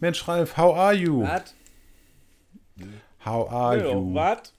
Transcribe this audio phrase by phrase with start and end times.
[0.00, 1.22] Mensch, Ralf, how are you?
[1.22, 1.54] Was?
[3.24, 4.14] How are you?
[4.14, 4.52] Was?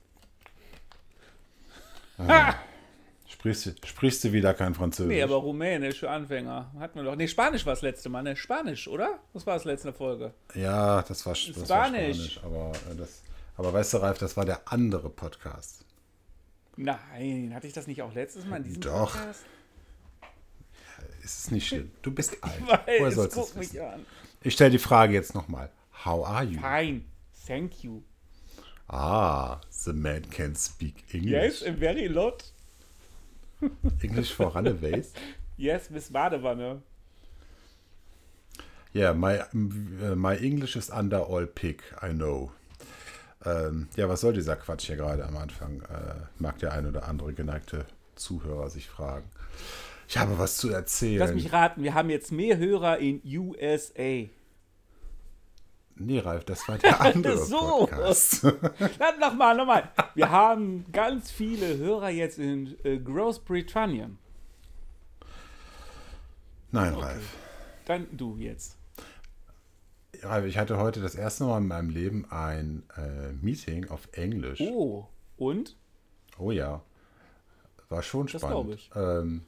[3.27, 5.09] Sprichst, du- sprichst du wieder kein Französisch?
[5.13, 6.71] Nee, aber Rumänisch für Anfänger.
[6.79, 7.15] Hatten wir doch.
[7.15, 8.35] Nee, Spanisch war das letzte Mal, ne?
[8.35, 9.19] Spanisch, oder?
[9.33, 10.33] Das war das letzte Folge.
[10.55, 12.35] ja, das war, das war Spanisch.
[12.35, 12.39] Spanisch.
[12.43, 13.21] Aber, äh, das,
[13.57, 15.85] aber weißt du, Ralf, das war der andere Podcast.
[16.77, 19.13] Nein, hatte ich das nicht auch letztes Mal in diesem Doch.
[19.15, 19.45] Podcast?
[21.23, 21.91] Ist es nicht schlimm.
[22.01, 22.53] Du bist alt.
[22.67, 23.85] Weil Woher es sollst du es mich wissen?
[23.85, 24.05] an.
[24.45, 25.71] Ich stelle die Frage jetzt nochmal.
[26.05, 26.59] How are you?
[26.59, 27.01] Fine.
[27.47, 28.03] Thank you.
[28.87, 31.31] Ah, the man can speak English.
[31.31, 32.43] Yes, and very lot.
[34.03, 35.13] English for runaways?
[35.57, 36.81] Yes, Miss Badewanne.
[38.93, 42.51] Yeah, my, uh, my English is under all pick, I know.
[43.45, 45.81] Ähm, ja, was soll dieser Quatsch hier gerade am Anfang?
[45.83, 49.25] Äh, mag der ein oder andere geneigte Zuhörer sich fragen.
[50.07, 51.19] Ich habe was zu erzählen.
[51.19, 54.27] Lass mich raten, wir haben jetzt mehr Hörer in USA.
[55.95, 57.87] nee, Ralf, das war der andere So.
[57.87, 58.43] Podcast.
[58.99, 59.89] Dann nochmal, nochmal.
[60.13, 64.17] Wir haben ganz viele Hörer jetzt in äh, Großbritannien.
[66.71, 67.33] Nein, Ralf.
[67.85, 68.77] Dann du jetzt.
[70.21, 74.59] Ralf, ich hatte heute das erste Mal in meinem Leben ein äh, Meeting auf Englisch.
[74.61, 75.75] Oh, und?
[76.37, 76.81] Oh ja.
[77.89, 78.65] War schon Das spannend.
[78.67, 78.89] glaub ich.
[78.95, 79.45] Ähm,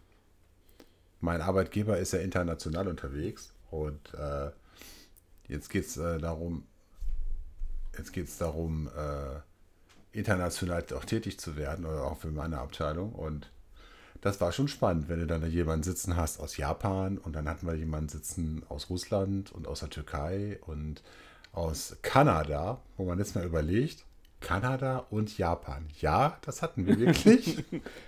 [1.19, 4.51] mein Arbeitgeber ist ja international unterwegs und äh,
[5.47, 6.65] jetzt geht es äh, darum,
[7.97, 9.39] jetzt geht es darum, äh,
[10.17, 13.51] international auch tätig zu werden oder auch für meine Abteilung und
[14.21, 17.47] das war schon spannend, wenn du dann da jemanden sitzen hast aus Japan und dann
[17.47, 21.03] hatten wir jemanden sitzen aus Russland und aus der Türkei und
[21.51, 24.05] aus Kanada, wo man jetzt mal überlegt,
[24.39, 25.87] Kanada und Japan.
[25.99, 27.63] Ja, das hatten wir wirklich.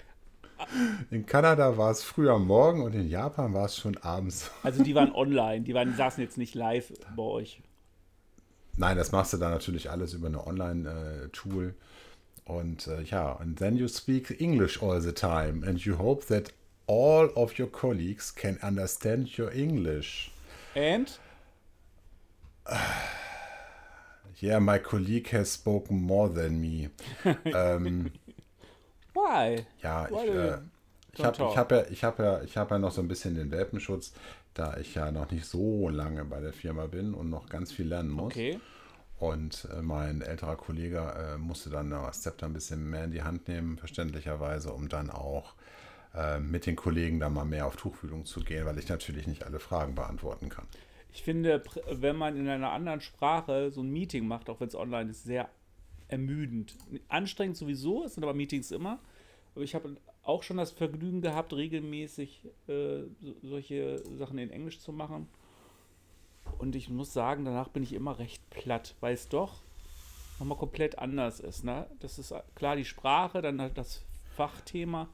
[1.10, 4.52] In Kanada war es früh am Morgen und in Japan war es schon abends.
[4.64, 7.62] Also die waren online, die, waren, saßen jetzt nicht live bei euch.
[8.78, 11.74] Nein, das machst du dann natürlich alles über eine Online-Tool.
[12.46, 16.54] Und äh, ja, and then you speak English all the time and you hope that
[16.88, 20.32] all of your colleagues can understand your English.
[20.76, 21.20] And?
[24.42, 26.90] Yeah, my colleague has spoken more than me.
[27.44, 28.10] ähm,
[29.14, 29.66] Why?
[29.82, 30.64] ja, ich, Why äh, do
[31.14, 33.36] ich habe ich hab ja, ich hab ja, ich hab ja noch so ein bisschen
[33.36, 34.14] den Welpenschutz,
[34.54, 37.88] da ich ja noch nicht so lange bei der Firma bin und noch ganz viel
[37.88, 38.34] lernen muss.
[38.34, 38.60] Okay.
[39.18, 43.24] Und äh, mein älterer Kollege äh, musste dann das Zepter ein bisschen mehr in die
[43.24, 45.56] Hand nehmen, verständlicherweise, um dann auch
[46.16, 49.44] äh, mit den Kollegen da mal mehr auf Tuchfühlung zu gehen, weil ich natürlich nicht
[49.44, 50.66] alle Fragen beantworten kann.
[51.12, 54.76] Ich finde, wenn man in einer anderen Sprache so ein Meeting macht, auch wenn es
[54.76, 55.50] online ist, sehr
[56.10, 56.76] ermüdend.
[57.08, 59.00] Anstrengend sowieso, es sind aber Meetings immer.
[59.56, 64.80] Aber ich habe auch schon das Vergnügen gehabt, regelmäßig äh, so, solche Sachen in Englisch
[64.80, 65.28] zu machen.
[66.58, 69.62] Und ich muss sagen, danach bin ich immer recht platt, weil es doch
[70.40, 71.64] nochmal komplett anders ist.
[71.64, 71.86] Ne?
[72.00, 74.04] Das ist klar die Sprache, dann halt das
[74.36, 75.10] Fachthema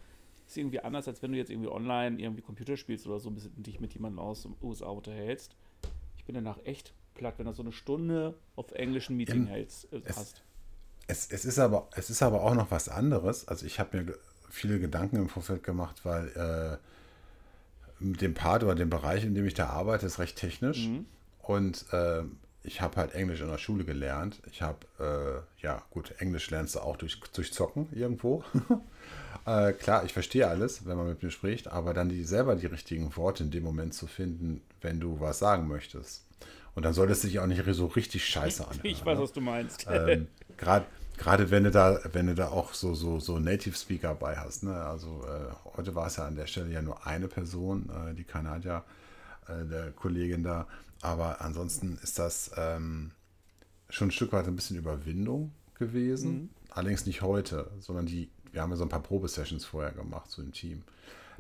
[0.47, 3.35] ist irgendwie anders, als wenn du jetzt irgendwie online irgendwie Computer spielst oder so ein
[3.35, 5.55] bisschen dich mit jemandem aus den USA unterhältst.
[6.17, 9.91] Ich bin danach echt platt, wenn du so eine Stunde auf Englisch ein Meeting hältst,
[9.91, 10.43] äh, es- hast.
[11.07, 13.47] Es, es, ist aber, es ist aber auch noch was anderes.
[13.47, 14.17] Also ich habe mir
[14.49, 19.45] viele Gedanken im Vorfeld gemacht, weil äh, mit dem Part oder dem Bereich, in dem
[19.45, 20.89] ich da arbeite, ist recht technisch.
[21.39, 22.23] Und äh,
[22.63, 24.41] ich habe halt Englisch in der Schule gelernt.
[24.51, 28.43] Ich habe, äh, ja gut, Englisch lernst du auch durch, durch Zocken irgendwo.
[29.45, 32.65] äh, klar, ich verstehe alles, wenn man mit mir spricht, aber dann die, selber die
[32.65, 36.25] richtigen Worte in dem Moment zu finden, wenn du was sagen möchtest.
[36.73, 38.85] Und dann soll es sich auch nicht so richtig scheiße anhören.
[38.85, 39.23] Ich weiß, ne?
[39.23, 39.87] was du meinst.
[39.89, 40.27] ähm,
[40.57, 40.85] Gerade
[41.17, 44.63] gerade wenn du da, wenn du da auch so, so, so Native Speaker bei hast.
[44.63, 44.73] Ne?
[44.73, 48.23] Also äh, heute war es ja an der Stelle ja nur eine Person, äh, die
[48.23, 48.83] Kanadier,
[49.47, 50.67] äh, der Kollegin da.
[51.01, 53.11] Aber ansonsten ist das ähm,
[53.89, 56.49] schon ein Stück weit ein bisschen Überwindung gewesen.
[56.71, 60.41] Allerdings nicht heute, sondern die, wir haben ja so ein paar Probesessions vorher gemacht, so
[60.41, 60.83] im Team.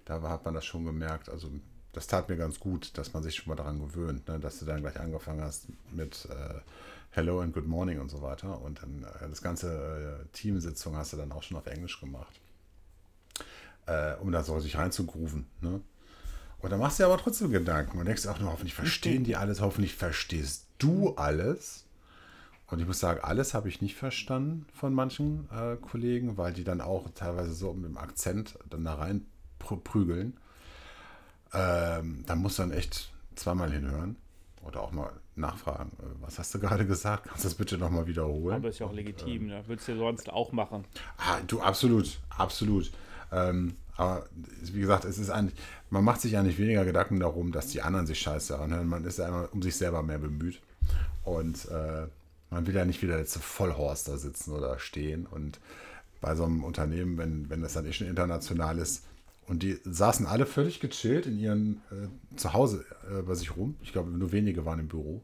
[0.05, 1.29] Da hat man das schon gemerkt.
[1.29, 1.49] Also
[1.93, 4.39] das tat mir ganz gut, dass man sich schon mal daran gewöhnt, ne?
[4.39, 6.59] dass du dann gleich angefangen hast mit äh,
[7.15, 8.61] Hello and Good Morning und so weiter.
[8.61, 12.41] Und dann äh, das ganze äh, Teamsitzung hast du dann auch schon auf Englisch gemacht,
[13.85, 15.47] äh, um da so sich reinzugrooven.
[15.61, 15.79] Ne?
[16.59, 19.37] Und dann machst du dir aber trotzdem Gedanken und denkst auch nur, hoffentlich verstehen die
[19.37, 21.85] alles, hoffentlich verstehst du alles.
[22.67, 26.65] Und ich muss sagen, alles habe ich nicht verstanden von manchen äh, Kollegen, weil die
[26.65, 29.25] dann auch teilweise so mit dem Akzent dann da rein
[29.61, 30.37] prü- prügeln.
[31.53, 34.17] Ähm, da musst du dann echt zweimal hinhören
[34.63, 35.91] oder auch mal nachfragen.
[35.99, 37.25] äh, Was hast du gerade gesagt?
[37.25, 38.57] Kannst du das bitte nochmal wiederholen?
[38.57, 39.63] Aber ist ja auch legitim, ne?
[39.67, 40.85] Würdest du sonst auch machen.
[41.17, 42.91] Ah, du, absolut, absolut.
[43.31, 44.25] Ähm, aber
[44.61, 45.59] wie gesagt, es ist eigentlich,
[45.89, 48.87] man macht sich eigentlich weniger Gedanken darum, dass die anderen sich scheiße anhören.
[48.87, 50.61] Man ist ja einmal um sich selber mehr bemüht.
[51.23, 52.07] Und äh,
[52.49, 55.25] man will ja nicht wieder jetzt Vollhorst da sitzen oder stehen.
[55.25, 55.59] Und
[56.21, 59.03] bei so einem Unternehmen, wenn, wenn das dann eh schon international ist,
[59.47, 63.75] und die saßen alle völlig gechillt in ihren äh, Zuhause äh, bei sich rum.
[63.81, 65.23] Ich glaube, nur wenige waren im Büro.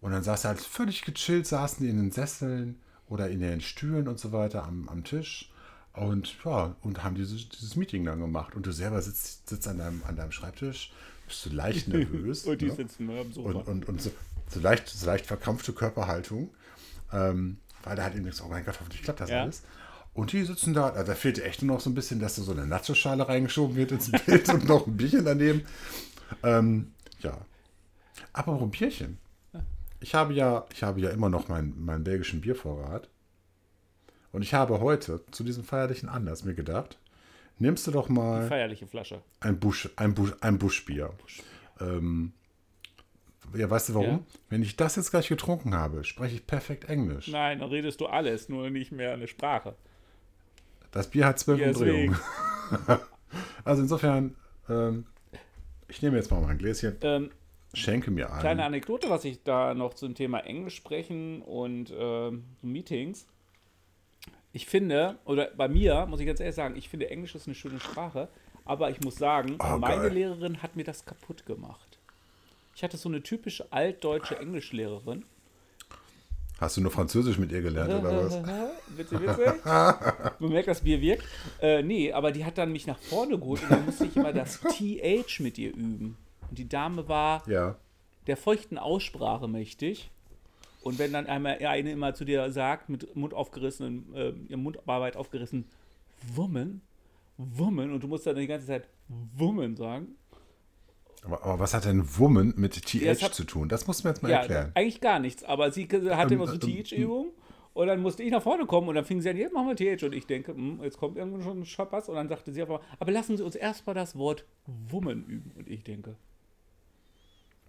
[0.00, 2.76] Und dann saß er halt völlig gechillt, saßen die in den Sesseln
[3.08, 5.50] oder in den Stühlen und so weiter am, am Tisch.
[5.92, 8.54] Und ja, und haben dieses, dieses Meeting dann gemacht.
[8.54, 10.92] Und du selber sitzt, sitzt an, deinem, an deinem Schreibtisch,
[11.26, 12.44] bist du leicht nervös.
[12.44, 12.74] und die ne?
[12.74, 13.48] sitzen am Sofa.
[13.50, 14.10] und, und, und so,
[14.48, 16.50] so, leicht, so leicht verkrampfte Körperhaltung.
[17.12, 19.42] Ähm, weil da halt eben nichts, oh mein Gott, hoffentlich klappt das Ja.
[19.42, 19.62] alles.
[20.16, 22.42] Und die sitzen da, also da fehlte echt nur noch so ein bisschen, dass da
[22.42, 25.66] so eine Nacho-Schale reingeschoben wird ins Bild und noch ein Bierchen daneben.
[26.42, 27.36] Ähm, ja.
[28.32, 29.18] Aber ein Bierchen.
[30.00, 33.10] Ich habe ja, ich habe ja immer noch meinen meinen belgischen Biervorrat.
[34.32, 36.98] Und ich habe heute zu diesem feierlichen Anlass mir gedacht,
[37.58, 39.20] nimmst du doch mal Feierliche Flasche.
[39.40, 41.10] ein Busch, ein Busch, ein Buschbier.
[41.78, 42.32] Ähm,
[43.54, 44.08] ja, weißt du warum?
[44.08, 44.24] Ja.
[44.48, 47.28] Wenn ich das jetzt gleich getrunken habe, spreche ich perfekt Englisch.
[47.28, 49.76] Nein, dann redest du alles, nur nicht mehr eine Sprache.
[50.96, 51.60] Das Bier hat zwölf.
[51.62, 52.16] Umdrehungen.
[53.64, 54.34] Also insofern,
[54.68, 55.06] ähm,
[55.88, 57.30] ich nehme jetzt mal mein Gläschen, Ähm,
[57.74, 58.40] schenke mir ein.
[58.40, 63.26] kleine Anekdote, was ich da noch zum Thema Englisch sprechen und ähm, Meetings.
[64.52, 67.54] Ich finde, oder bei mir, muss ich ganz ehrlich sagen, ich finde Englisch ist eine
[67.54, 68.28] schöne Sprache,
[68.64, 70.12] aber ich muss sagen, Oh, meine geil.
[70.14, 71.98] Lehrerin hat mir das kaputt gemacht.
[72.74, 75.24] Ich hatte so eine typische altdeutsche Englischlehrerin.
[76.58, 78.40] Hast du nur Französisch mit ihr gelernt oder was?
[78.96, 79.64] witzig, witzig.
[79.64, 81.24] Man merkt, das Bier wirkt.
[81.60, 84.32] Äh, nee, aber die hat dann mich nach vorne geholt und dann musste ich immer
[84.32, 86.16] das TH mit ihr üben.
[86.48, 87.76] Und die Dame war Ja.
[88.26, 90.10] der feuchten Aussprache mächtig.
[90.82, 94.78] Und wenn dann einmal eine immer zu dir sagt, mit Mund aufgerissen, äh, ihr Mund
[94.86, 95.64] war weit aufgerissen,
[96.34, 96.80] Woman,
[97.36, 98.88] Woman, und du musst dann die ganze Zeit
[99.36, 100.14] Woman sagen.
[101.26, 103.68] Aber, aber was hat denn Woman mit TH Ja, hat- zu tun?
[103.68, 104.70] Das musst du mir jetzt mal Ja, erklären.
[104.74, 107.30] eigentlich gar nichts, aber sie hatte Ähm, immer so ähm, TH-Übungen.
[107.74, 109.76] Und dann musste ich nach vorne kommen und dann fing sie an, jetzt machen wir
[109.76, 110.02] TH.
[110.04, 112.08] Und ich denke, hm, jetzt kommt irgendwann schon ein Schappers.
[112.08, 114.46] Und dann sagte sie einfach, aber lassen Sie uns erstmal das Wort
[114.88, 115.50] Woman üben.
[115.56, 116.16] Und ich denke,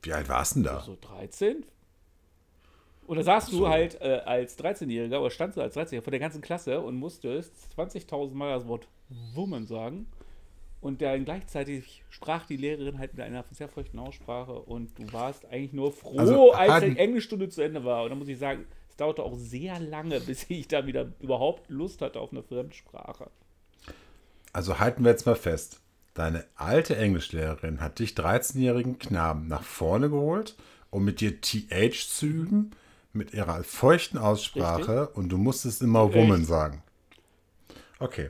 [0.03, 0.79] Wie alt warst du denn da?
[0.81, 1.65] so 13?
[3.07, 6.41] Oder saßt du halt äh, als 13-Jähriger oder standst du als 13-Jähriger vor der ganzen
[6.41, 8.87] Klasse und musstest 20.000 Mal das Wort
[9.33, 10.07] Woman sagen.
[10.87, 15.43] Und dann gleichzeitig sprach die Lehrerin halt mit einer sehr feuchten Aussprache und du warst
[15.47, 18.03] eigentlich nur froh, Also als die Englischstunde zu Ende war.
[18.03, 21.69] Und dann muss ich sagen, es dauerte auch sehr lange, bis ich da wieder überhaupt
[21.69, 23.29] Lust hatte auf eine Fremdsprache.
[24.53, 25.81] Also halten wir jetzt mal fest.
[26.13, 30.55] Deine alte Englischlehrerin hat dich 13-jährigen Knaben nach vorne geholt,
[30.89, 32.71] um mit dir TH zu üben,
[33.11, 36.47] mit ihrer feuchten Aussprache und du musstest immer Woman Richtig.
[36.47, 36.83] sagen.
[37.99, 38.29] Okay.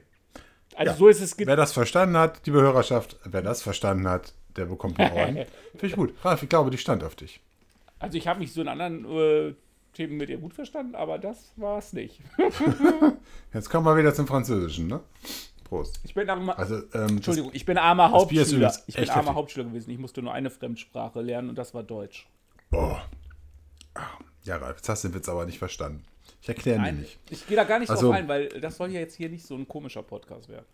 [0.77, 0.97] Also Ja.
[0.97, 4.99] so ist es Wer das verstanden hat, liebe Hörerschaft, wer das verstanden hat, der bekommt
[4.99, 5.35] einen Orden.
[5.71, 6.13] Finde ich gut.
[6.23, 7.41] Ralf, ich glaube, die stand auf dich.
[7.99, 9.53] Also ich habe mich so in anderen äh,
[9.93, 12.19] Themen mit ihr gut verstanden, aber das war es nicht.
[13.53, 14.99] Jetzt kommen wir wieder zum Französischen, ne?
[15.63, 15.99] Prost.
[16.03, 18.73] Ich bin armer, Also, ähm, Entschuldigung, ich bin armer das Hauptschüler.
[18.87, 19.35] Ich bin armer heftig.
[19.35, 19.89] Hauptschüler gewesen.
[19.91, 22.27] Ich musste nur eine Fremdsprache lernen und das war Deutsch.
[22.71, 23.01] Das, boah.
[23.95, 24.01] Ah,
[24.43, 26.03] Ja, Ralf, jetzt hast du den Witz aber nicht verstanden.
[26.41, 27.19] Ich erkläre dir nicht.
[27.29, 29.45] ich gehe da gar nicht Also- drauf ein, weil das soll ja jetzt hier nicht
[29.45, 30.65] so ein komischer Podcast werden.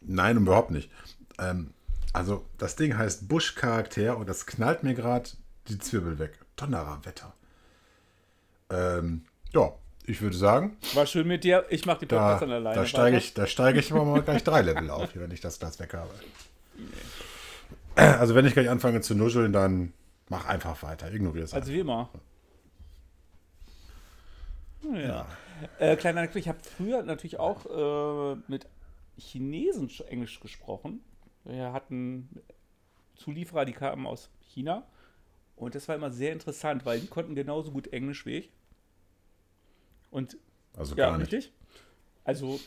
[0.00, 0.90] Nein, überhaupt nicht.
[1.38, 1.72] Ähm,
[2.12, 5.30] also, das Ding heißt Busch-Charakter und das knallt mir gerade
[5.68, 6.38] die Zwirbel weg.
[6.56, 7.32] Donnerwetter.
[8.70, 9.72] Ähm, ja,
[10.06, 11.64] ich würde sagen, War schön mit dir.
[11.70, 12.76] Ich mache die da, Podcast dann alleine.
[12.76, 15.58] da steige ich, da steige ich aber mal gleich drei Level auf, wenn ich das
[15.58, 16.10] Glas weg habe.
[17.96, 19.92] Also, wenn ich gleich anfange zu nuscheln, dann
[20.28, 21.12] mach einfach weiter.
[21.12, 22.08] Ignoriere es Also wie immer.
[24.92, 24.98] Ja.
[25.00, 25.26] Ja.
[25.78, 28.66] Äh, kleiner Anekdote, ich habe früher natürlich auch äh, mit
[29.16, 31.00] Chinesen sch- Englisch gesprochen.
[31.44, 32.28] Wir hatten
[33.14, 34.86] Zulieferer, die kamen aus China.
[35.56, 38.50] Und das war immer sehr interessant, weil die konnten genauso gut Englisch wie ich.
[40.10, 40.36] Und
[40.76, 41.32] Also ja, gar nicht.
[41.32, 41.52] richtig.
[42.24, 42.58] Also,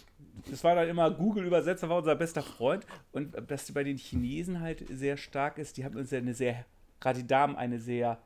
[0.50, 2.86] das war dann immer Google-Übersetzer, war unser bester Freund.
[3.12, 6.64] Und was bei den Chinesen halt sehr stark ist, die haben uns ja eine sehr,
[7.00, 8.22] gerade die Damen, eine sehr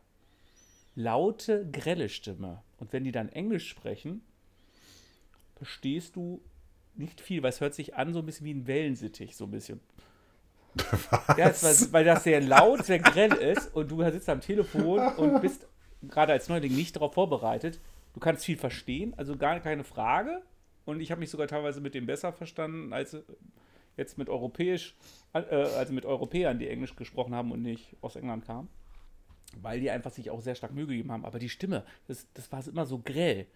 [0.95, 2.61] laute, grelle Stimme.
[2.77, 4.21] Und wenn die dann Englisch sprechen,
[5.55, 6.41] verstehst du
[6.95, 9.51] nicht viel, weil es hört sich an so ein bisschen wie ein Wellensittich, so ein
[9.51, 9.79] bisschen.
[11.37, 14.99] Ja, es war, weil das sehr laut, sehr grell ist und du sitzt am Telefon
[15.15, 15.67] und bist
[16.01, 17.79] gerade als Neuling nicht darauf vorbereitet.
[18.13, 20.41] Du kannst viel verstehen, also gar keine Frage.
[20.85, 23.15] Und ich habe mich sogar teilweise mit dem besser verstanden, als
[23.97, 24.95] jetzt mit europäisch,
[25.33, 28.67] äh, also mit Europäern, die Englisch gesprochen haben und nicht aus England kamen.
[29.57, 31.25] Weil die einfach sich auch sehr stark Mühe gegeben haben.
[31.25, 33.47] Aber die Stimme, das, das war immer so grell.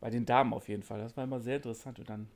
[0.00, 1.00] Bei den Damen auf jeden Fall.
[1.00, 1.98] Das war immer sehr interessant.
[1.98, 2.28] Und dann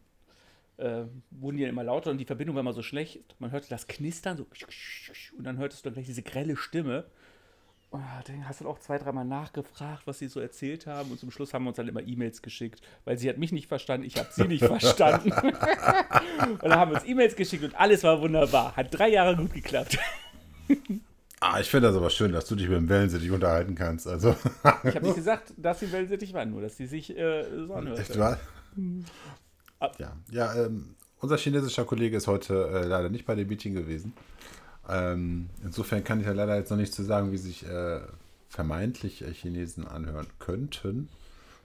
[0.81, 3.37] äh, wurden die dann immer lauter und die Verbindung war immer so schlecht.
[3.39, 4.47] Man hörte das Knistern so
[5.37, 7.05] und dann hörtest du dann gleich diese grelle Stimme.
[7.91, 11.11] Und dann hast du auch zwei, dreimal nachgefragt, was sie so erzählt haben.
[11.11, 13.67] Und zum Schluss haben wir uns dann immer E-Mails geschickt, weil sie hat mich nicht
[13.67, 15.33] verstanden, ich habe sie nicht verstanden.
[15.33, 18.77] und dann haben wir uns E-Mails geschickt und alles war wunderbar.
[18.77, 19.99] Hat drei Jahre gut geklappt.
[21.43, 24.07] Ah, ich finde das aber schön, dass du dich mit dem Wellensittich unterhalten kannst.
[24.07, 24.37] Also.
[24.85, 27.99] Ich habe nicht gesagt, dass sie Wellensittich waren, nur dass sie sich äh, so anhört.
[27.99, 28.39] Echt wahr?
[29.99, 34.13] Ja, ja ähm, unser chinesischer Kollege ist heute äh, leider nicht bei dem Meeting gewesen.
[34.89, 38.01] Ähm, insofern kann ich ja leider jetzt noch nicht zu sagen, wie sich äh,
[38.51, 41.09] vermeintlich äh, Chinesen anhören könnten.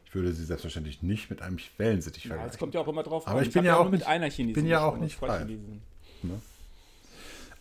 [0.05, 2.53] Ich würde sie selbstverständlich nicht mit einem Wellensittich Ja, vergleichen.
[2.53, 3.45] es kommt ja auch immer drauf Aber an.
[3.45, 5.45] ich bin ja auch nur mit nicht- einer Chinesin bin ja auch nicht frei.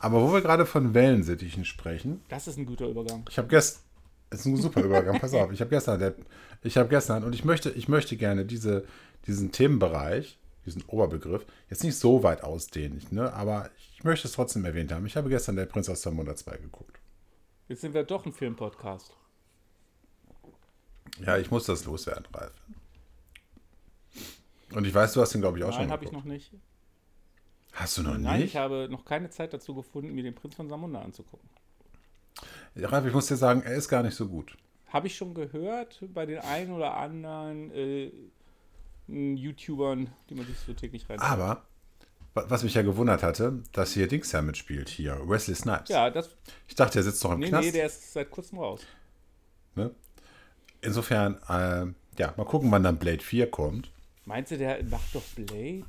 [0.05, 3.25] Aber wo wir gerade von Wellensittichen sprechen, Das ist ein guter Übergang.
[3.31, 3.83] ich habe gestern,
[4.31, 6.15] ist ein super Übergang, pass auf, ich habe gestern, der,
[6.63, 8.85] ich habe gestern und ich möchte, ich möchte gerne diese,
[9.27, 14.67] diesen Themenbereich, diesen Oberbegriff, jetzt nicht so weit ausdehnen, ne, aber ich möchte es trotzdem
[14.67, 15.07] erwähnt haben.
[15.07, 17.01] Ich habe gestern der Prinz aus Zamunda 2 geguckt.
[17.69, 19.11] Jetzt sind wir doch ein Filmpodcast.
[21.25, 22.53] Ja, ich muss das loswerden, Ralf.
[24.75, 26.53] Und ich weiß, du hast den, glaube ich, auch schon Nein, habe ich noch nicht.
[27.75, 28.51] Hast du noch Nein, nicht?
[28.51, 31.49] ich habe noch keine Zeit dazu gefunden, mir den Prinz von Samunda anzugucken.
[32.77, 34.57] Ralf, ich muss dir sagen, er ist gar nicht so gut.
[34.89, 38.11] Habe ich schon gehört bei den einen oder anderen äh,
[39.09, 41.19] YouTubern, die man sich so täglich rein.
[41.21, 41.63] Aber,
[42.35, 45.89] wa- was mich ja gewundert hatte, dass hier Dings ja mitspielt, hier, Wesley Snipes.
[45.89, 46.31] Ja, das.
[46.69, 47.65] Ich dachte, er sitzt doch im Nee, Knast.
[47.67, 48.83] nee, der ist seit kurzem raus.
[49.75, 49.91] Ne?
[50.81, 51.87] Insofern, äh,
[52.21, 53.91] ja, mal gucken, wann dann Blade 4 kommt.
[54.27, 55.85] Meinst du, der macht doch Blade?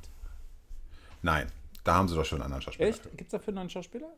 [1.22, 1.46] Nein,
[1.86, 2.88] da haben sie doch schon einen anderen Schauspieler.
[2.88, 3.02] Echt?
[3.16, 4.08] Gibt es dafür einen Schauspieler?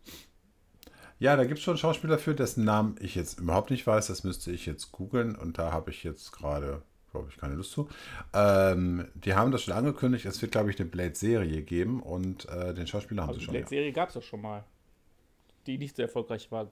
[1.21, 4.07] Ja, da gibt es schon einen Schauspieler für, dessen Namen ich jetzt überhaupt nicht weiß.
[4.07, 7.73] Das müsste ich jetzt googeln und da habe ich jetzt gerade, glaube ich, keine Lust
[7.73, 7.89] zu.
[8.33, 10.27] Ähm, die haben das schon angekündigt.
[10.27, 13.47] Es wird, glaube ich, eine Blade-Serie geben und äh, den Schauspieler haben Also sie die
[13.47, 13.55] schon.
[13.55, 13.61] Ja.
[13.61, 14.65] Blade-Serie gab es doch schon mal.
[15.67, 16.71] Die nicht so erfolgreich war.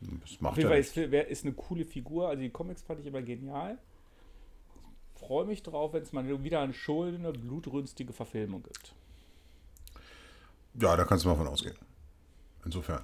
[0.00, 2.28] Das macht ja ist, wer- ist eine coole Figur.
[2.28, 3.78] Also die Comics fand ich immer genial.
[5.14, 8.94] Freue mich drauf, wenn es mal wieder eine schöne, blutrünstige Verfilmung gibt.
[10.74, 11.76] Ja, da kannst du mal von ausgehen.
[12.64, 13.02] Insofern.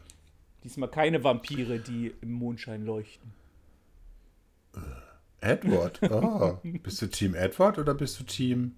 [0.64, 3.32] Diesmal keine Vampire, die im Mondschein leuchten.
[5.40, 6.00] Edward.
[6.10, 6.58] Oh.
[6.82, 8.74] bist du Team Edward oder bist du Team.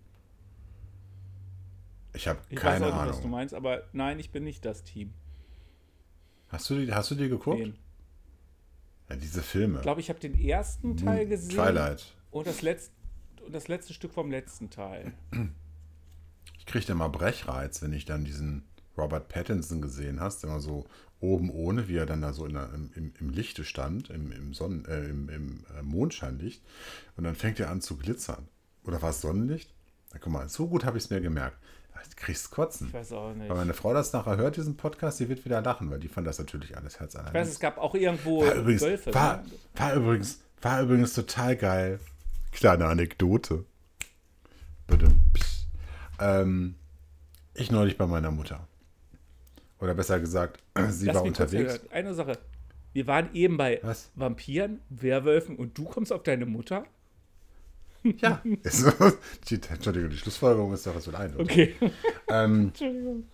[2.13, 3.31] Ich habe Ich keine weiß auch nicht, was du Ahnung.
[3.31, 5.13] meinst, aber nein, ich bin nicht das Team.
[6.49, 7.61] Hast du die, hast du die geguckt?
[7.61, 7.79] Den.
[9.09, 9.77] Ja, diese Filme.
[9.77, 11.51] Ich glaube, ich habe den ersten Teil gesehen.
[11.51, 12.15] Twilight.
[12.31, 12.93] Und das, letzte,
[13.47, 15.13] und das letzte Stück vom letzten Teil.
[16.59, 18.65] Ich kriege immer Brechreiz, wenn ich dann diesen
[18.97, 20.87] Robert Pattinson gesehen hast, immer so
[21.21, 24.55] oben ohne, wie er dann da so in der, im, im, Lichte stand, im, im,
[24.55, 26.63] Sonnen, äh, im, im äh, Mondscheinlicht.
[27.17, 28.49] Und dann fängt er an zu glitzern.
[28.85, 29.73] Oder war es Sonnenlicht?
[30.13, 31.59] Na, guck mal, so gut habe ich es mir gemerkt.
[31.93, 32.89] Du kriegst Kotzen.
[32.89, 33.51] Ich weiß auch nicht.
[33.51, 36.27] Weil meine Frau das nachher hört, diesen Podcast, die wird wieder lachen, weil die fand
[36.27, 39.13] das natürlich alles Ich weiß, es gab auch irgendwo War übrigens, Wölfe.
[39.13, 39.51] war, ne?
[39.75, 42.01] war, übrigens, war übrigens total geil.
[42.53, 43.65] Kleine Anekdote.
[44.87, 45.09] Bitte.
[46.19, 46.75] Ähm,
[47.55, 48.67] ich neulich bei meiner Mutter.
[49.81, 51.81] Oder besser gesagt, sie Lass war unterwegs.
[51.91, 52.39] Eine Sache.
[52.93, 54.11] Wir waren eben bei Was?
[54.15, 56.85] Vampiren, Werwölfen und du kommst auf deine Mutter?
[58.03, 58.43] Ja.
[59.49, 61.77] Die, Entschuldigung, die Schlussfolgerung ist doch so eindeutig.
[61.81, 61.93] Okay.
[62.33, 63.25] Ähm, Entschuldigung.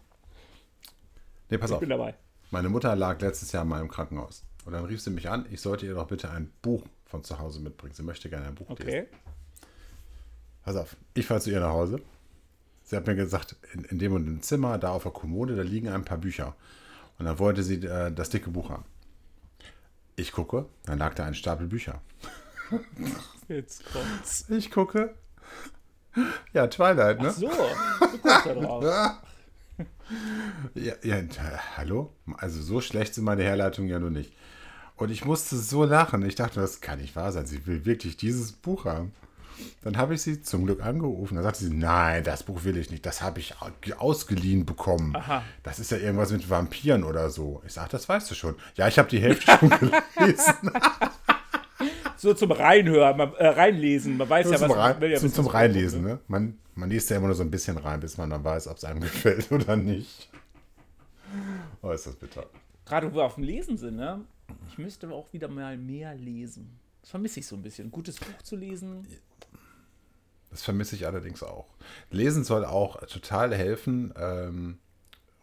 [1.51, 1.81] nee, pass Ich auf.
[1.81, 2.15] bin dabei.
[2.51, 4.43] Meine Mutter lag letztes Jahr mal im Krankenhaus.
[4.65, 7.39] Und dann rief sie mich an, ich sollte ihr doch bitte ein Buch von zu
[7.39, 7.95] Hause mitbringen.
[7.95, 8.83] Sie möchte gerne ein Buch lesen.
[8.83, 9.07] Okay.
[10.65, 12.01] Pass auf, ich fahre zu ihr nach Hause.
[12.87, 15.63] Sie hat mir gesagt, in, in dem und dem Zimmer, da auf der Kommode, da
[15.63, 16.55] liegen ein paar Bücher.
[17.19, 18.85] Und dann wollte sie äh, das dicke Buch haben.
[20.15, 22.01] Ich gucke, dann lag da ein Stapel Bücher.
[23.49, 24.49] Jetzt kommt's.
[24.49, 25.15] Ich gucke.
[26.53, 27.29] Ja, Twilight, ne?
[27.29, 28.85] Ach so, du kommst da drauf.
[30.75, 31.21] Ja, ja,
[31.77, 32.13] hallo?
[32.39, 34.33] Also so schlecht sind meine Herleitungen ja nur nicht.
[34.95, 36.25] Und ich musste so lachen.
[36.25, 37.47] Ich dachte, das kann nicht wahr sein.
[37.47, 39.13] Sie will wirklich dieses Buch haben.
[39.83, 41.35] Dann habe ich sie zum Glück angerufen.
[41.37, 43.07] Dann sagte sie, nein, das Buch will ich nicht.
[43.07, 45.15] Das habe ich au- ausgeliehen bekommen.
[45.17, 45.43] Aha.
[45.63, 47.63] Das ist ja irgendwas mit Vampiren oder so.
[47.67, 48.55] Ich sage, das weißt du schon.
[48.75, 50.55] Ja, ich habe die Hälfte schon gelesen.
[52.19, 54.17] So zum Reinhören, man, äh, reinlesen.
[54.17, 56.01] Man weiß Nur ja, was Rein, will ja zum, zum Reinlesen.
[56.03, 56.25] vorkommt, Ne?
[56.29, 58.79] Man, man liest ja immer nur so ein bisschen rein, bis man dann weiß, ob
[58.79, 60.31] es einem gefällt oder nicht.
[61.83, 62.47] Oh, ist das bitter.
[62.87, 64.23] Gerade wo wir auf dem Lesen sind, ne?
[64.71, 66.79] Ich müsste auch wieder mal mehr lesen.
[67.03, 67.89] Das vermisse ich so ein bisschen.
[67.89, 69.07] Ein gutes Buch zu lesen.
[70.57, 71.67] Das vermisse ich allerdings auch.
[72.11, 74.79] Lesen soll auch total helfen, ähm,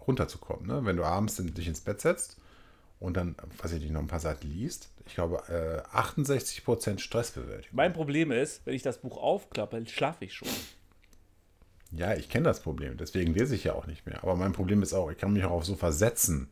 [0.07, 0.65] runterzukommen.
[0.65, 0.85] Ne?
[0.85, 2.41] Wenn du abends dich ins Bett setzt
[2.99, 4.89] und dann, weiß ich nicht, noch ein paar Seiten liest.
[5.05, 7.75] Ich glaube, äh, 68% Stressbewältigung.
[7.75, 10.47] Mein Problem ist, wenn ich das Buch aufklappe, schlafe ich schon.
[11.91, 12.97] Ja, ich kenne das Problem.
[12.97, 14.23] Deswegen lese ich ja auch nicht mehr.
[14.23, 16.49] Aber mein Problem ist auch, ich kann mich auch aufs Sofa setzen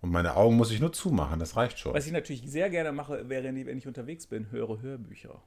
[0.00, 1.94] Und meine Augen muss ich nur zumachen, das reicht schon.
[1.94, 5.40] Was ich natürlich sehr gerne mache, wäre, wenn ich unterwegs bin, höre Hörbücher.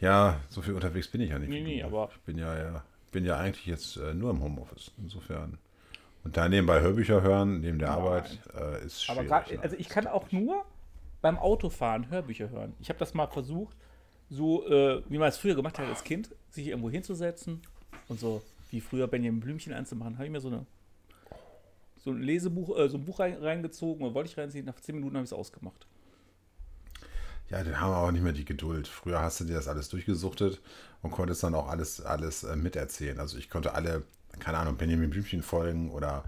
[0.00, 1.50] Ja, so viel unterwegs bin ich ja nicht.
[1.50, 4.92] Nee, nee, aber- Ich bin ja, ja, bin ja eigentlich jetzt äh, nur im Homeoffice.
[4.98, 5.58] Insofern.
[6.24, 7.98] Und da nebenbei Hörbücher hören, neben der Nein.
[7.98, 9.28] Arbeit, äh, ist Aber schwierig.
[9.28, 9.58] grad, ne?
[9.62, 10.64] also ich kann auch nur
[11.22, 12.74] beim Autofahren Hörbücher hören.
[12.80, 13.76] Ich habe das mal versucht,
[14.28, 17.60] so äh, wie man es früher gemacht hat als Kind, sich irgendwo hinzusetzen
[18.08, 20.66] und so wie früher Benjamin Blümchen anzumachen, habe ich mir so eine
[22.02, 24.64] so ein Lesebuch, äh, so ein Buch rein, reingezogen und wollte ich reinziehen.
[24.64, 25.86] Nach zehn Minuten habe ich es ausgemacht.
[27.50, 28.86] Ja, dann haben wir auch nicht mehr die Geduld.
[28.88, 30.60] Früher hast du dir das alles durchgesuchtet
[31.02, 33.18] und konntest dann auch alles, alles äh, miterzählen.
[33.18, 34.04] Also ich konnte alle,
[34.38, 36.24] keine Ahnung, Benjamin Blümchen folgen oder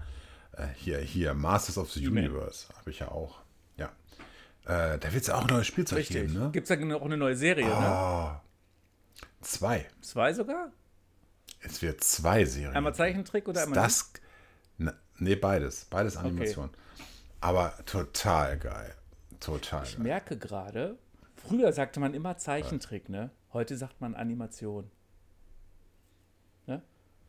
[0.57, 2.05] äh, hier, hier, Masters of the.
[2.07, 3.39] Universe habe ich ja auch.
[3.77, 3.87] Ja.
[4.65, 6.49] Äh, da wird es ja auch neues Spielzeug geben, ne?
[6.51, 7.87] Gibt es da auch eine neue Serie, ne?
[7.89, 8.31] Oh,
[9.41, 9.87] zwei.
[10.01, 10.71] Zwei sogar?
[11.61, 12.75] Es wird zwei Serien.
[12.75, 13.75] Einmal Zeichentrick oder einmal.
[13.75, 14.11] das.
[15.19, 15.85] Nee, beides.
[15.85, 16.69] Beides Animation.
[17.39, 18.93] Aber total geil.
[19.39, 20.03] Total Ich geil.
[20.03, 20.97] merke gerade,
[21.47, 23.31] früher sagte man immer Zeichentrick, ne?
[23.51, 24.89] Heute sagt man Animation.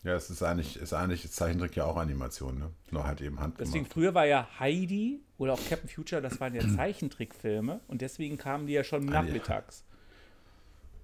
[0.04, 2.70] Ja, es ist eigentlich, ist eigentlich Zeichentrick ja auch Animation, ne?
[2.90, 3.60] Nur halt eben handgemacht.
[3.60, 8.36] Deswegen früher war ja Heidi oder auch Captain Future, das waren ja Zeichentrickfilme und deswegen
[8.36, 9.22] kamen die ja schon ja.
[9.22, 9.82] nachmittags.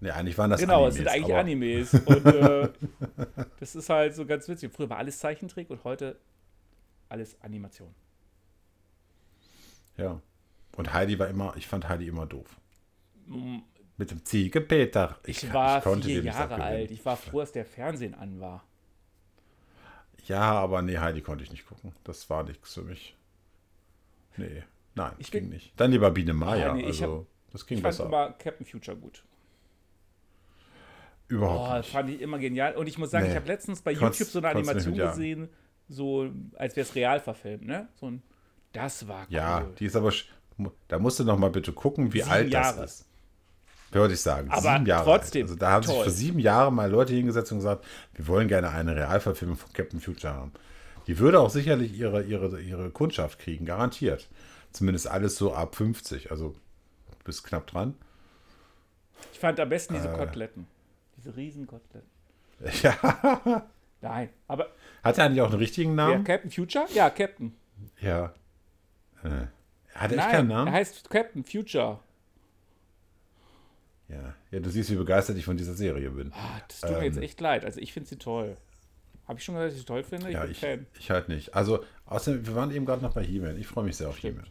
[0.01, 1.95] Nee, eigentlich waren das genau, Animes, es sind eigentlich Animes.
[1.95, 2.69] Und äh,
[3.61, 4.71] das ist halt so ganz witzig.
[4.73, 6.19] Früher war alles Zeichentrick und heute
[7.09, 7.95] alles Animation.
[9.97, 10.21] Ja.
[10.77, 12.61] Und Heidi war immer, ich fand Heidi immer doof.
[13.97, 15.19] Mit dem Ziege Peter.
[15.27, 16.91] Ich, war konnte vier Jahre alt.
[16.91, 18.65] Ich war froh, dass der Fernsehen an war.
[20.27, 21.93] Ja, aber nee, Heidi konnte ich nicht gucken.
[22.05, 23.17] Das war nichts für mich.
[24.37, 24.63] Nee,
[24.95, 25.73] nein, Ich ging bin- nicht.
[25.79, 26.73] Dann lieber Biene Maya.
[26.75, 28.07] Nee, ich also, das ging Ich fand besser.
[28.07, 29.25] immer Captain Future gut.
[31.29, 31.93] Überhaupt Oh, das nicht.
[31.93, 32.75] fand ich immer genial.
[32.77, 33.31] Und ich muss sagen, Nee.
[33.31, 35.49] ich habe letztens bei Konntest- YouTube so eine Animation gesehen,
[35.89, 37.89] so als wäre es real verfilmt, ne?
[37.95, 38.23] So ein,
[38.73, 39.35] das war cool.
[39.35, 40.13] Ja, die ist aber.
[40.89, 42.81] Da musst du noch mal bitte gucken, wie Sieben alt Jahre.
[42.81, 43.10] das ist.
[43.93, 44.51] Würde ich sagen.
[44.51, 45.51] Aber sieben Jahre trotzdem, Alt.
[45.51, 46.05] Also da haben sich toll.
[46.05, 50.01] vor sieben Jahren mal Leute hingesetzt und gesagt, wir wollen gerne eine Realverfilmung von Captain
[50.01, 50.53] Future haben.
[51.07, 54.29] Die würde auch sicherlich ihre, ihre, ihre Kundschaft kriegen, garantiert.
[54.73, 56.55] Zumindest alles so ab 50, also
[57.25, 57.95] bis knapp dran.
[59.33, 59.99] Ich fand am besten Äh.
[59.99, 60.67] diese Koteletten.
[61.17, 62.09] Diese riesen Koteletten.
[62.83, 63.67] Ja.
[64.03, 64.69] Nein, aber
[65.03, 66.25] Hat er eigentlich auch einen richtigen Namen?
[66.25, 66.87] Captain Future?
[66.95, 67.55] Ja, Captain.
[68.01, 68.33] Ja.
[69.25, 69.47] Äh.
[69.95, 70.73] Hat er echt keinen er Namen?
[70.73, 72.01] heißt Captain Future.
[74.11, 74.35] Ja.
[74.51, 76.33] ja, du siehst, wie begeistert ich von dieser Serie bin.
[76.35, 77.05] Ah, das tut mir Ähm.
[77.05, 77.65] jetzt echt leid.
[77.65, 78.57] Also ich finde sie toll.
[79.29, 80.27] Habe ich schon gesagt, dass ich sie toll finde?
[80.29, 80.87] Ich Ja, bin ich, Fan.
[80.99, 81.55] ich halt nicht.
[81.55, 83.57] Also, außerdem, wir waren eben gerade noch bei He-Man.
[83.59, 84.17] Ich freue mich sehr auf.
[84.17, 84.47] He-Man.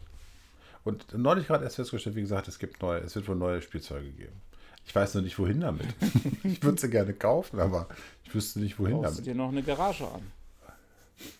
[0.84, 4.08] Und neulich gerade erst festgestellt, wie gesagt, es gibt neue, es wird wohl neue Spielzeuge
[4.10, 4.40] geben.
[4.86, 5.86] Ich weiß nur nicht, wohin damit.
[6.42, 7.88] ich würde sie gerne kaufen, aber
[8.24, 9.26] ich wüsste nicht, wohin Brauchst du damit.
[9.26, 10.32] dir noch eine Garage an?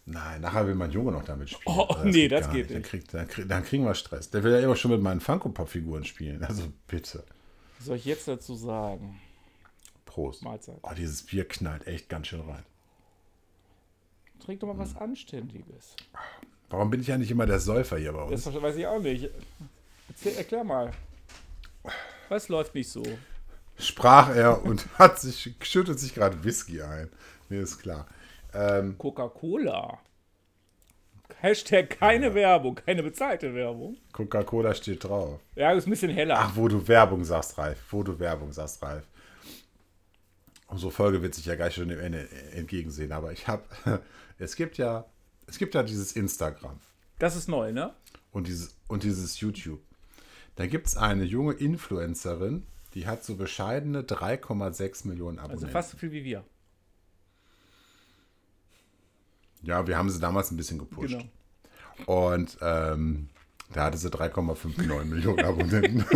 [0.04, 1.62] Nein, nachher will mein Junge noch damit spielen.
[1.78, 2.90] Oh, Also nee, das gar geht Dann, nicht.
[2.90, 4.28] kriegt, dann, krieg, dann kriegen wir Stress.
[4.28, 6.44] Der will ja immer schon mit meinen Funko-Pop-Figuren spielen.
[6.44, 7.24] Also bitte.
[7.80, 9.18] Was soll ich jetzt dazu sagen?
[10.04, 10.42] Prost.
[10.42, 10.76] Mahlzeit.
[10.82, 12.62] Oh, dieses Bier knallt echt ganz schön rein.
[14.44, 14.80] Trink doch mal Hm.
[14.80, 15.96] was Anständiges.
[16.68, 18.44] Warum bin ich ja nicht immer der Säufer hier bei uns?
[18.44, 19.30] Das weiß ich auch nicht.
[20.08, 20.92] Erzähl, erklär mal.
[22.28, 23.02] Was läuft nicht so?
[23.78, 27.08] Sprach er und hat sich, schüttet sich gerade Whisky ein.
[27.48, 28.06] Mir ist klar.
[28.52, 29.98] Ähm, Coca-Cola.
[31.42, 33.96] Hashtag keine Werbung, keine bezahlte Werbung.
[34.12, 35.40] Coca-Cola steht drauf.
[35.54, 36.36] Ja, ist ein bisschen heller.
[36.38, 37.78] Ach, wo du Werbung sagst, Ralf.
[37.90, 39.06] Wo du Werbung sagst, Ralf.
[40.66, 43.12] Unsere Folge wird sich ja gleich schon dem Ende entgegensehen.
[43.12, 43.64] Aber ich habe,
[44.38, 45.04] es gibt ja,
[45.46, 46.78] es gibt ja dieses Instagram
[47.18, 47.94] Das ist neu, ne?
[48.32, 49.80] und dieses, und dieses YouTube.
[50.56, 55.64] Da gibt es eine junge Influencerin, die hat so bescheidene 3,6 Millionen Abonnenten.
[55.64, 56.44] Also fast so viel wie wir.
[59.62, 61.16] Ja, wir haben sie damals ein bisschen gepusht.
[62.06, 62.30] Genau.
[62.34, 63.28] Und ähm,
[63.72, 66.04] da hatte sie 3,59 Millionen Abonnenten.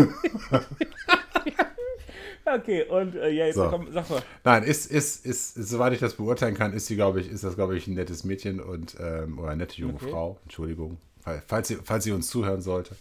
[2.46, 3.68] Okay, und äh, ja, jetzt So.
[3.70, 4.22] komm, sag mal.
[4.44, 7.42] Nein, ist, ist, ist, ist, soweit ich das beurteilen kann, ist sie, glaube ich, ist
[7.42, 10.11] das, glaube ich, ein nettes Mädchen und ähm, oder eine nette junge Okay.
[10.11, 10.38] Frau.
[10.42, 10.98] Entschuldigung.
[11.20, 12.96] Fall- Falls sie, falls sie uns zuhören sollte,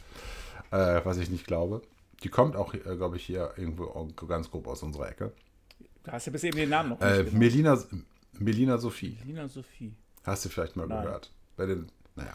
[0.72, 1.82] äh, was ich nicht glaube.
[2.24, 5.34] Die kommt auch, äh, glaube ich, hier irgendwo ganz grob aus unserer Ecke.
[6.06, 7.38] Du hast ja bis eben den Namen noch nicht Äh.
[7.38, 7.78] Melina,
[8.40, 9.18] Melina Sophie.
[9.26, 9.94] Lina Sophie.
[10.24, 11.04] Hast du vielleicht mal Nein.
[11.04, 11.32] gehört?
[11.58, 12.34] Bei den, naja.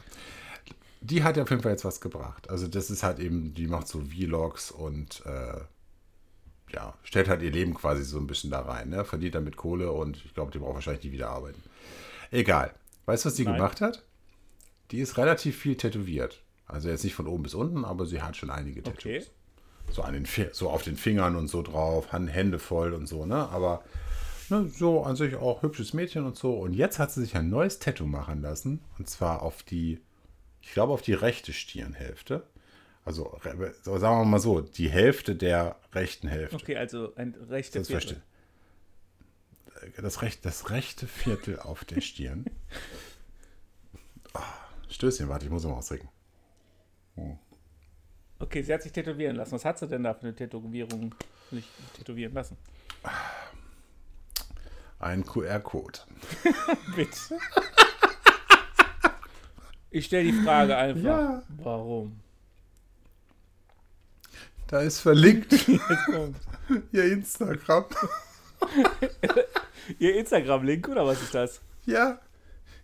[1.00, 2.50] Die hat ja auf jeden Fall jetzt was gebracht.
[2.50, 5.60] Also das ist halt eben, die macht so Vlogs und äh,
[6.72, 9.04] ja, stellt halt ihr Leben quasi so ein bisschen da rein, ne?
[9.04, 11.62] Verdient damit Kohle und ich glaube, die braucht wahrscheinlich nie wieder arbeiten.
[12.30, 12.74] Egal.
[13.06, 13.54] Weißt du, was die Nein.
[13.54, 14.04] gemacht hat?
[14.90, 16.42] Die ist relativ viel tätowiert.
[16.66, 19.00] Also jetzt nicht von oben bis unten, aber sie hat schon einige Tattoos.
[19.00, 19.24] Okay.
[19.90, 23.48] So, an den, so auf den Fingern und so drauf, Hände voll und so, ne?
[23.48, 23.82] Aber
[24.50, 26.58] Ne, so an sich auch hübsches Mädchen und so.
[26.58, 28.80] Und jetzt hat sie sich ein neues Tattoo machen lassen.
[28.98, 30.00] Und zwar auf die,
[30.62, 32.46] ich glaube, auf die rechte Stirnhälfte.
[33.04, 33.60] Also sagen
[34.00, 36.56] wir mal so, die Hälfte der rechten Hälfte.
[36.56, 38.20] Okay, also ein rechter Das, verstehe.
[39.96, 42.44] das, recht, das rechte Viertel auf der Stirn.
[44.34, 44.42] Ah,
[44.90, 46.08] Stößchen, warte, ich muss mal ausdrücken.
[48.38, 49.52] Okay, sie hat sich tätowieren lassen.
[49.52, 51.14] Was hat sie denn da für eine Tätowierung
[51.50, 51.64] sich
[51.96, 52.56] tätowieren lassen?
[54.98, 56.00] Ein QR-Code.
[56.96, 57.38] Bitte.
[59.90, 61.02] Ich stelle die Frage einfach.
[61.02, 61.42] Ja.
[61.62, 62.20] Warum?
[64.66, 65.66] Da ist verlinkt
[66.92, 67.86] ihr Instagram.
[69.98, 71.60] Ihr Instagram-Link oder was ist das?
[71.86, 72.20] Ja.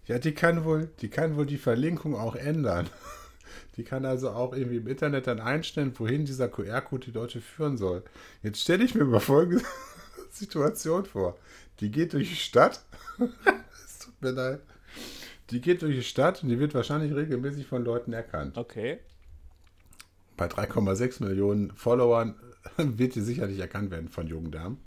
[0.07, 2.88] Ja, die kann wohl, die kann wohl die Verlinkung auch ändern.
[3.77, 7.77] Die kann also auch irgendwie im Internet dann einstellen, wohin dieser QR-Code die Leute führen
[7.77, 8.05] soll.
[8.42, 9.64] Jetzt stelle ich mir mal folgende
[10.35, 11.38] Situation vor.
[11.81, 12.85] Die geht durch die Stadt.
[13.18, 14.61] es tut mir leid.
[15.51, 18.57] Die geht durch die Stadt und die wird wahrscheinlich regelmäßig von Leuten erkannt.
[18.57, 18.99] Okay.
[20.37, 22.35] Bei 3,6 Millionen Followern
[22.77, 24.79] wird die sicherlich erkannt werden von jungen Damen.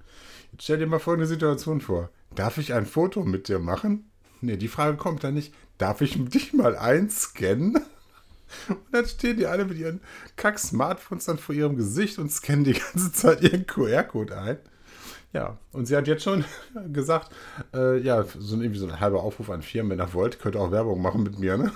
[0.51, 2.09] Jetzt stell dir mal folgende Situation vor.
[2.35, 4.09] Darf ich ein Foto mit dir machen?
[4.41, 5.53] Nee, die Frage kommt dann nicht.
[5.77, 7.75] Darf ich dich mal einscannen?
[8.67, 10.01] Und dann stehen die alle mit ihren
[10.35, 14.57] Kack-Smartphones dann vor ihrem Gesicht und scannen die ganze Zeit ihren QR-Code ein.
[15.33, 16.45] Ja, und sie hat jetzt schon
[16.93, 17.31] gesagt,
[17.73, 20.55] äh, ja, so ein, irgendwie so ein halber Aufruf an Firmen, wenn ihr wollt, könnt
[20.55, 21.71] ihr auch Werbung machen mit mir, ne?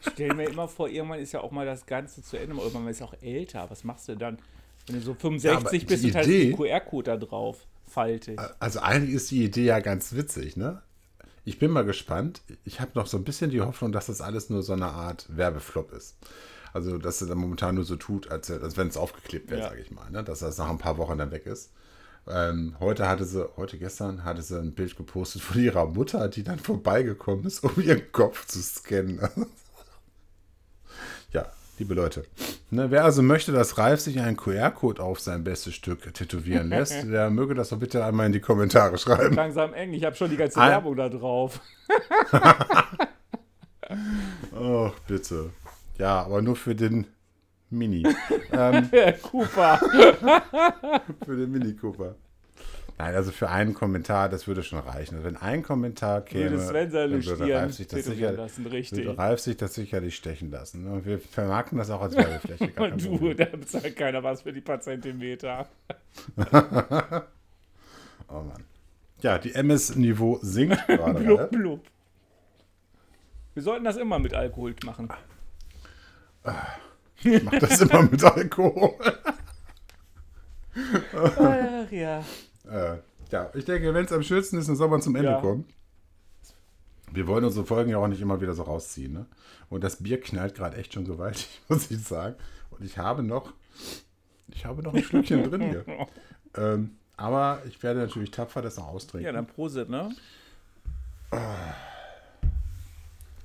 [0.00, 2.56] Ich stelle mir immer vor, irgendwann ist ja auch mal das Ganze zu Ende.
[2.56, 3.66] Irgendwann ist ja auch älter.
[3.68, 4.38] Was machst du dann?
[4.86, 7.66] Wenn du so 65 die bist und hast den QR-Code da drauf.
[7.86, 8.38] Faltig.
[8.60, 10.82] Also eigentlich ist die Idee ja ganz witzig, ne?
[11.44, 12.42] Ich bin mal gespannt.
[12.64, 15.26] Ich habe noch so ein bisschen die Hoffnung, dass das alles nur so eine Art
[15.34, 16.16] Werbeflop ist.
[16.74, 19.68] Also, dass es dann momentan nur so tut, als, als wenn es aufgeklebt wäre, Ja.
[19.70, 20.10] sage ich mal.
[20.10, 20.22] Ne?
[20.22, 21.72] Dass das nach ein paar Wochen dann weg ist.
[22.30, 26.44] Ähm, heute hatte sie, heute gestern hatte sie ein Bild gepostet von ihrer Mutter, die
[26.44, 29.20] dann vorbeigekommen ist, um ihren Kopf zu scannen.
[31.32, 31.46] ja,
[31.78, 32.24] liebe Leute.
[32.70, 37.04] Ne, wer also möchte, dass Ralf sich einen QR-Code auf sein bestes Stück tätowieren lässt,
[37.04, 39.34] der möge das doch bitte einmal in die Kommentare schreiben.
[39.34, 39.94] Langsam eng.
[39.94, 41.60] Ich habe schon die ganze Ein- Werbung da drauf.
[44.54, 45.50] Oh, bitte.
[45.98, 47.06] Ja, aber nur für den
[47.70, 48.02] Mini.
[49.22, 49.78] Cooper.
[51.24, 52.14] für den Mini Cooper.
[52.98, 55.14] Nein, also für einen Kommentar, das würde schon reichen.
[55.14, 58.66] Also wenn ein Kommentar käme, Würde Sven seine dann würde Ralf sich das sicher, lassen.
[58.66, 59.06] Richtig.
[59.06, 60.84] würde Ralf sich das sicherlich stechen lassen.
[60.88, 62.72] Und wir vermarkten das auch als Werbefläche.
[62.76, 63.36] Und du, Problem.
[63.36, 65.68] da bezahlt keiner was für die paar Zentimeter.
[68.30, 68.62] Oh Mann.
[69.22, 71.24] Ja, die MS-Niveau sinkt gerade.
[71.24, 71.80] Blub, blub.
[73.54, 75.08] Wir sollten das immer mit Alkohol machen.
[77.22, 78.94] Ich mach das immer mit Alkohol.
[81.36, 82.20] Ach ja.
[82.70, 82.98] Äh,
[83.30, 85.40] ja, ich denke, wenn es am schönsten ist, dann soll man zum Ende Ja.
[85.40, 85.66] kommen.
[87.10, 89.12] Wir wollen unsere Folgen ja auch nicht immer wieder so rausziehen.
[89.12, 89.26] Ne?
[89.70, 92.36] Und das Bier knallt gerade echt schon gewaltig, muss ich sagen.
[92.70, 93.52] Und ich habe noch,
[94.48, 95.84] ich habe noch ein Schlückchen drin hier.
[96.56, 99.26] Ähm, aber ich werde natürlich tapfer das noch austrinken.
[99.26, 100.10] Ja, dann Prosit, ne?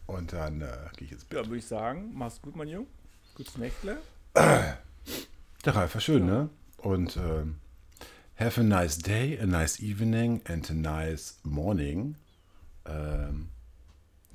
[0.07, 1.47] Und dann äh, gehe ich ins Ja, Bett.
[1.49, 2.11] würde ich sagen.
[2.13, 2.87] Mach's gut, mein Junge.
[3.35, 3.97] Gutes Nächtle.
[4.35, 4.77] Der
[5.75, 6.49] Ralf war schön, ne?
[6.77, 7.59] Und ähm,
[8.37, 12.15] have a nice day, a nice evening and a nice morning.
[12.85, 13.49] Ähm,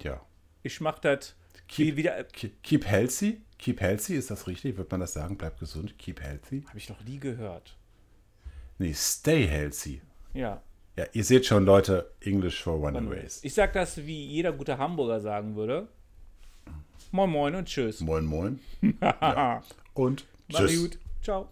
[0.03, 0.21] ja.
[0.63, 1.35] Ich mach das
[1.69, 2.25] Keep- wieder.
[2.25, 3.41] Keep, keep healthy.
[3.59, 4.77] Keep healthy, ist das richtig?
[4.77, 5.37] Wird man das sagen?
[5.37, 5.99] Bleib gesund.
[5.99, 6.63] Keep healthy.
[6.69, 7.77] Habe ich noch nie gehört.
[8.79, 10.01] Nee, stay healthy.
[10.33, 10.63] Ja.
[10.97, 13.41] Ja, ihr seht schon, Leute, English for One and Race.
[13.45, 15.89] Ich sag das, wie jeder gute Hamburger sagen würde.
[17.11, 18.01] Moin Moin und Tschüss.
[18.01, 18.61] Moin, moin.
[19.03, 19.63] ja.
[19.95, 20.81] Und Mach's tschüss.
[20.81, 20.99] gut.
[21.23, 21.49] Ciao.